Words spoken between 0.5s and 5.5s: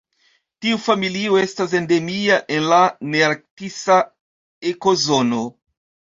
Tiu familio estas endemia en la nearktisa ekozono.